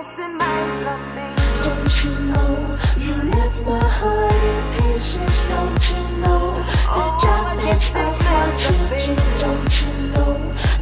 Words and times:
missing 0.00 0.38
might 0.38 0.80
nothing. 0.82 1.34
Don't 1.60 1.92
you 2.04 2.12
know 2.32 2.52
you 3.04 3.14
left 3.36 3.60
my 3.66 3.84
heart 3.98 4.42
in 4.52 4.62
pieces? 4.72 5.44
Don't 5.52 5.82
you 5.92 6.02
know 6.24 6.56
the 6.56 7.04
oh, 7.04 7.20
I'm 7.20 7.56
missing 7.60 8.16
nothing? 8.24 9.20
Don't 9.42 9.72
you 9.80 9.92
know 10.14 10.32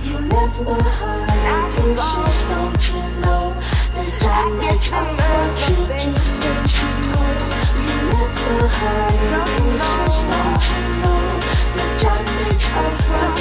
you 0.07 0.17
left 0.31 0.59
my 0.63 0.79
heart 0.99 1.35
in 1.51 1.63
pieces? 1.75 2.37
Don't 2.53 2.83
you 2.91 3.03
know 3.23 3.45
that 3.95 4.23
I'm 4.39 4.51
missing 4.63 5.11
nothing? 5.27 6.15
Don't 6.45 6.71
you 6.79 6.91
know 7.11 7.31
you 7.87 7.97
left 8.15 8.39
my 8.47 8.67
heart 8.79 9.19
in 9.35 9.43
pieces? 9.59 10.17
Don't 10.31 10.63
you 10.71 10.83
know 11.03 11.23
the 11.75 11.85
damage 12.03 12.67
I've 12.87 13.03
done? 13.19 13.35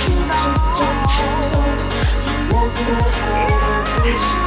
Don't 0.79 1.11
you 1.17 1.29
know 1.53 1.69
you 2.25 2.37
left 2.49 2.77
my 2.89 3.05
heart 3.17 3.45
in 3.45 4.01
pieces? 4.01 4.46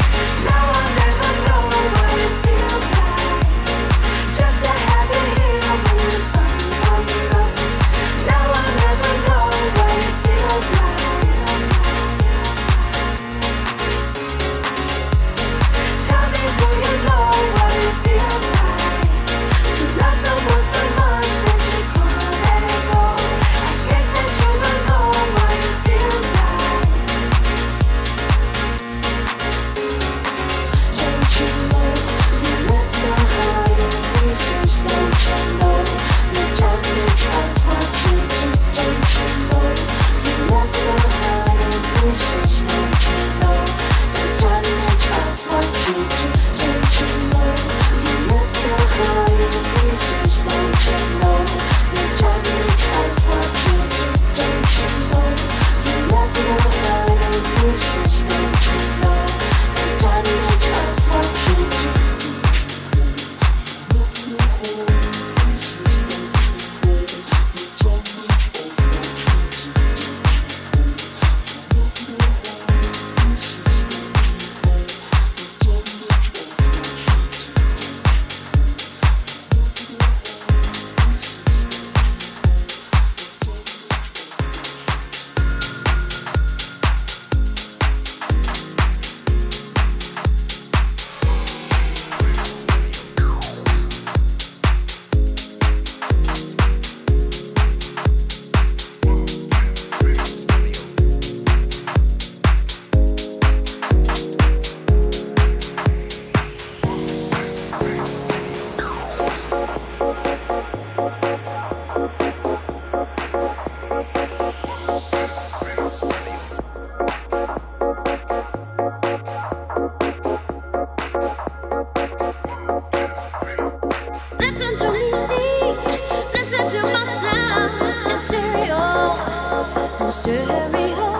supposed 130.11 130.25
to 130.25 130.45
hurry 130.45 130.91
home. 130.91 131.10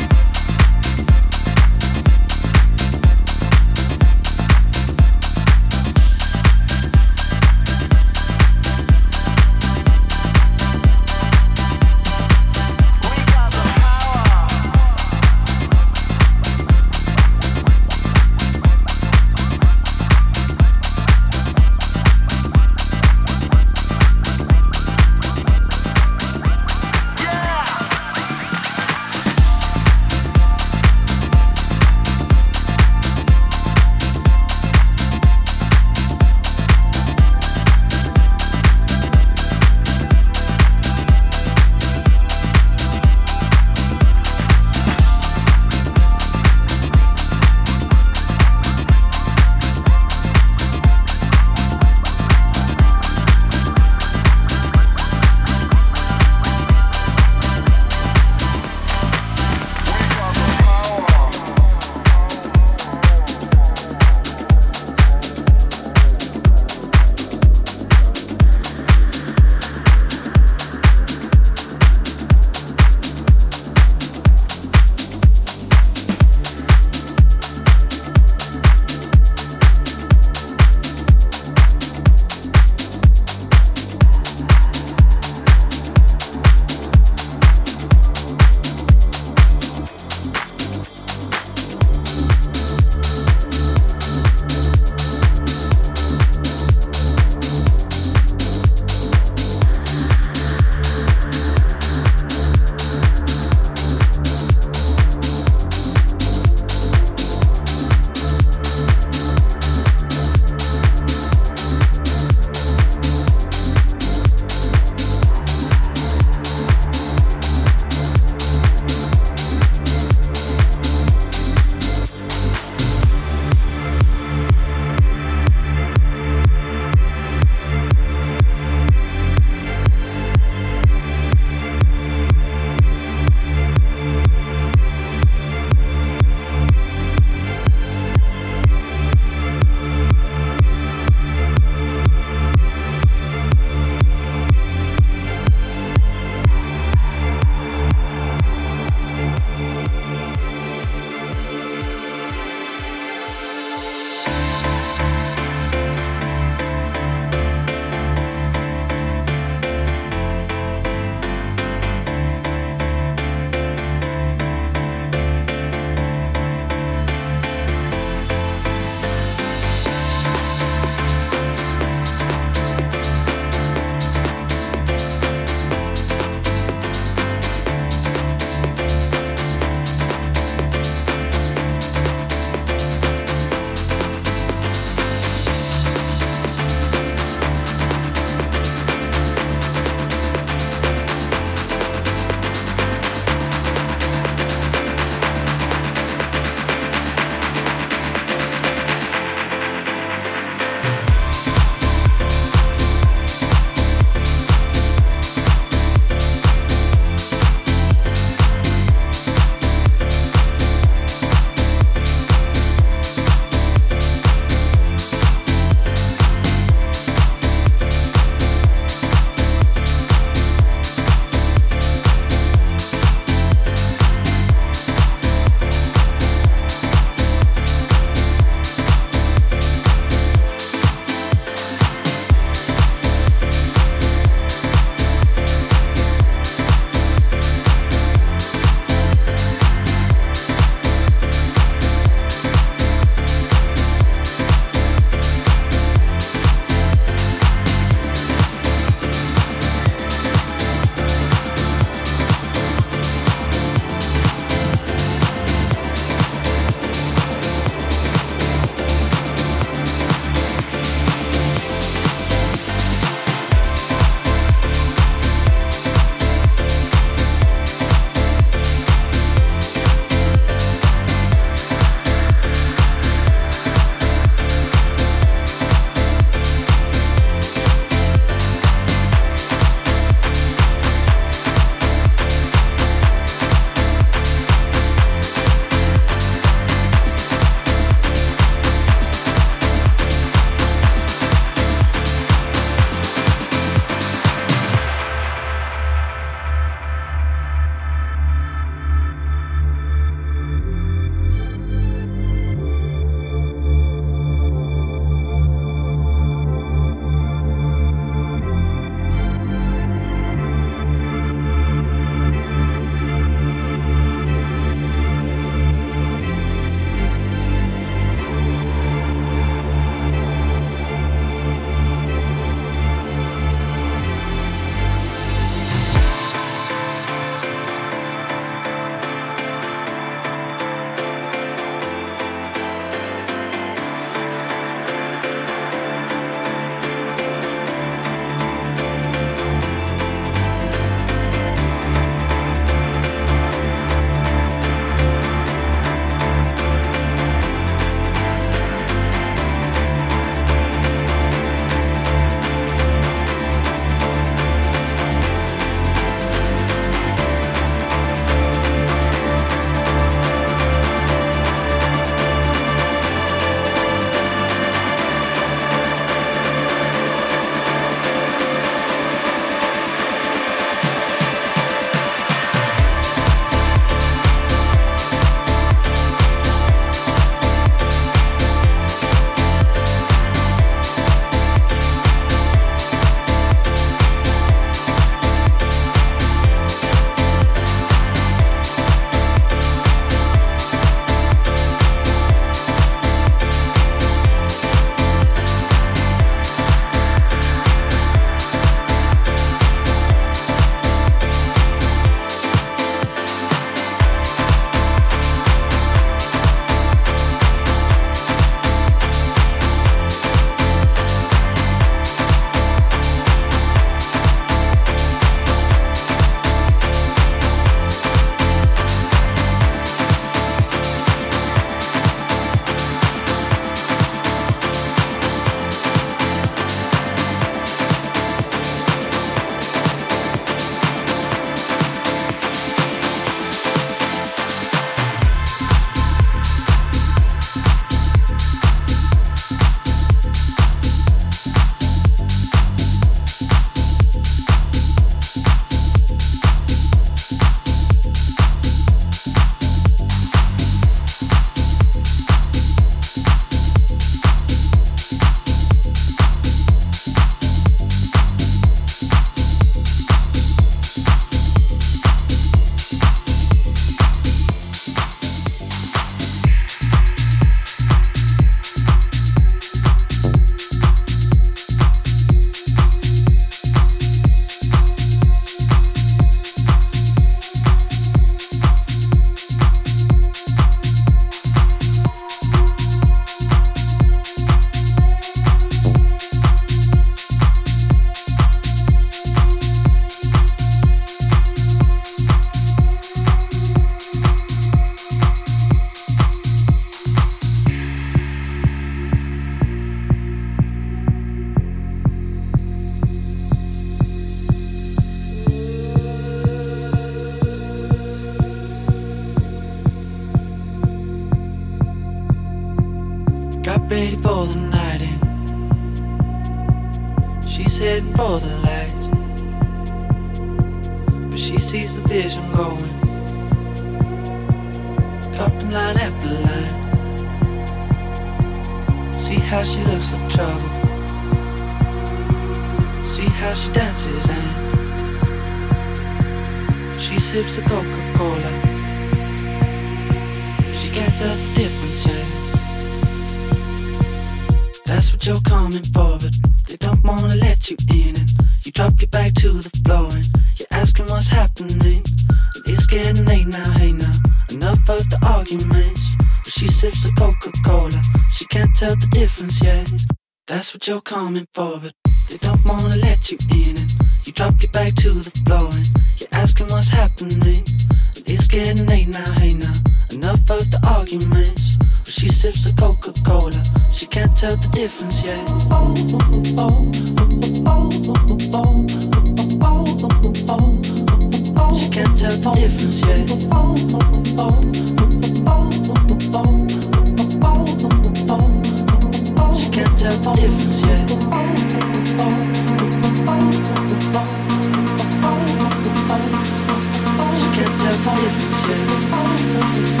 Difference 598.03 598.67
yet. 598.67 600.00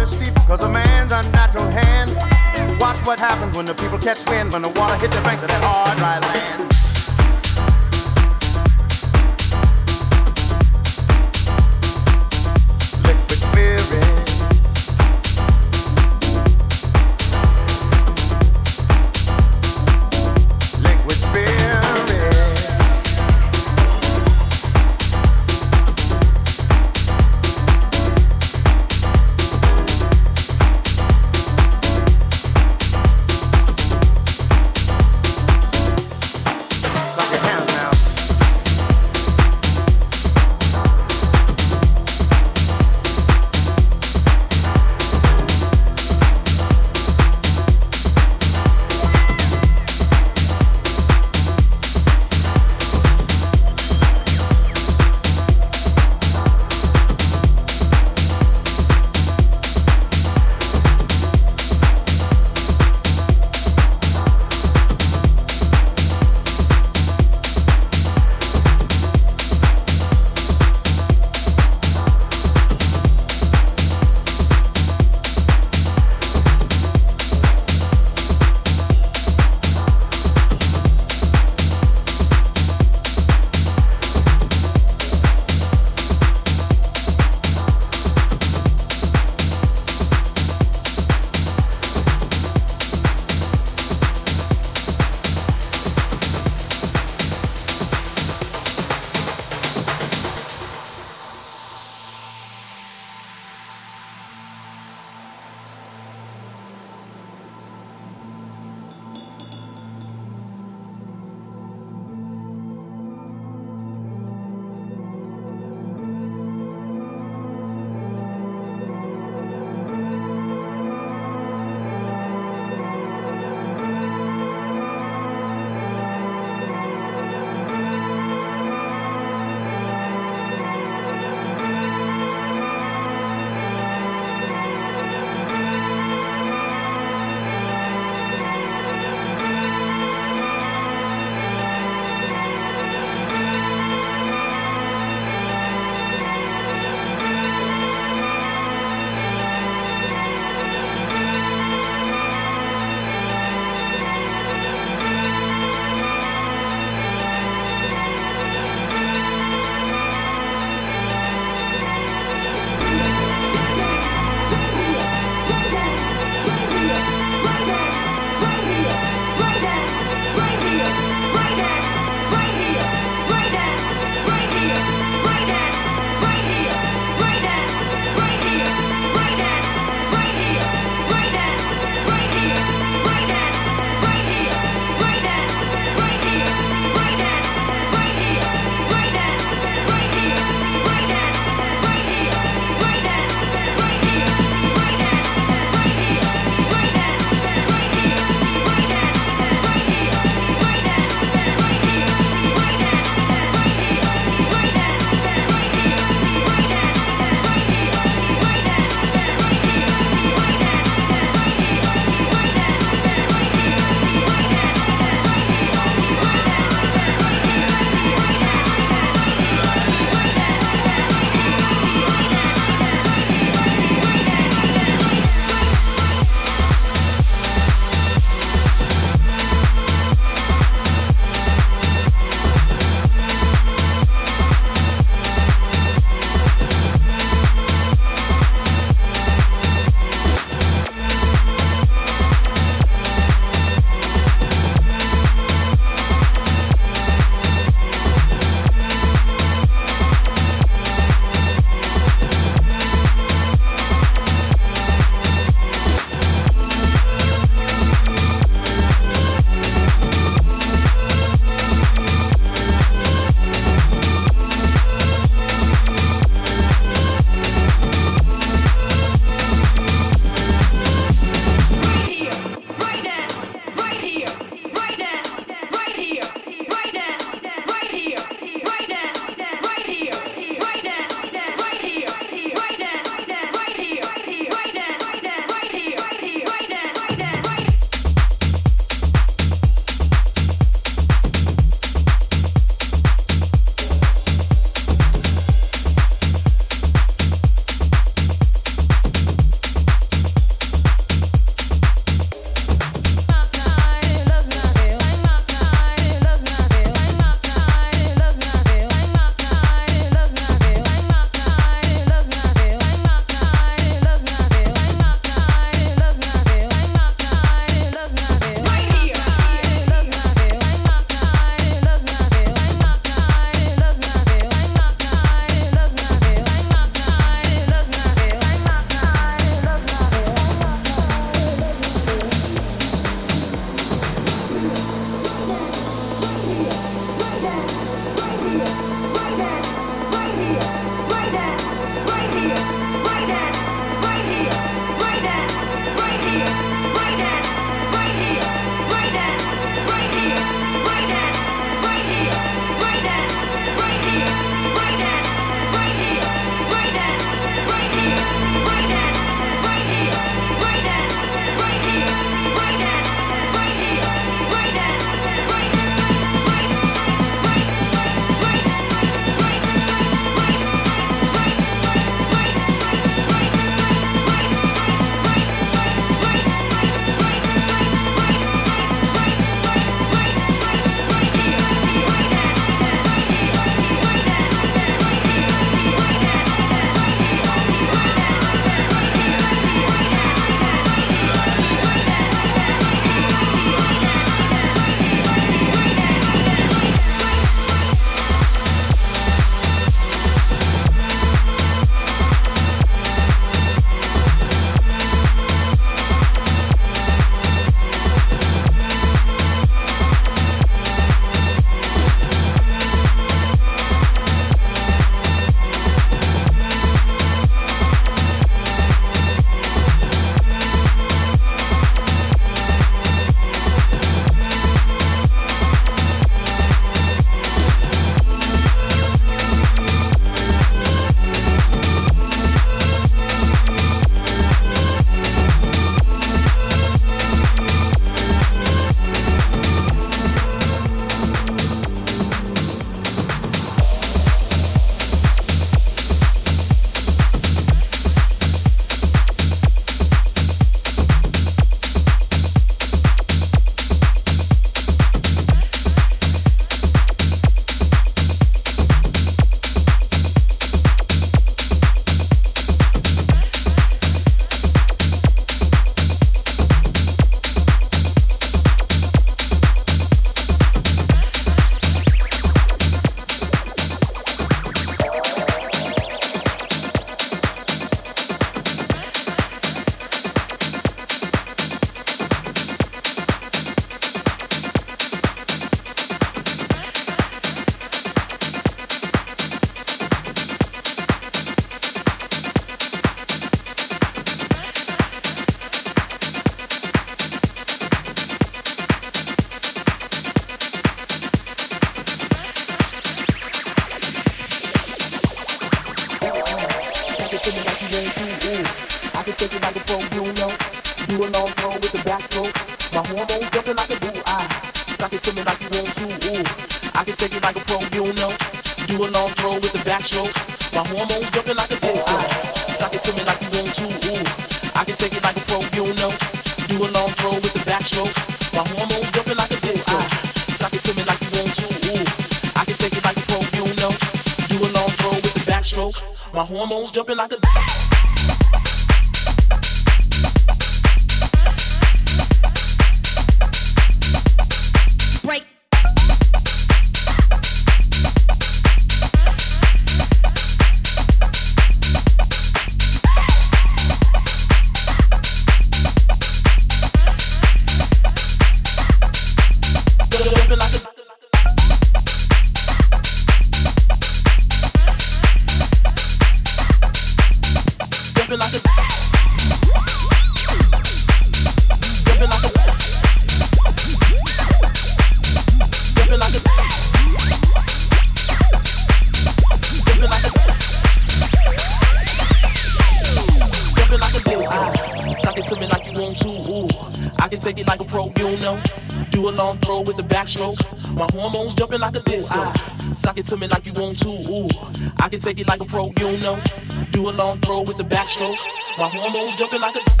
Backstroke. 598.21 598.77
My 598.77 598.87
hormones 598.87 599.37
jumping 599.37 599.61
like 599.61 599.75
a 599.75 600.00